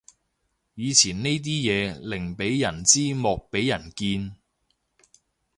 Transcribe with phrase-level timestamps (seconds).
[0.73, 4.35] 以前呢啲嘢寧俾人知莫俾人見